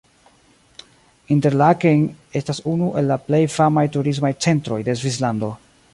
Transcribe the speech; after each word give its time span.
Interlaken 1.35 2.01
estas 2.41 2.63
unu 2.73 2.89
el 3.03 3.11
la 3.13 3.19
plej 3.27 3.45
famaj 3.59 3.85
turismaj 3.97 4.33
centroj 4.47 4.85
de 4.89 5.01
Svislando. 5.03 5.53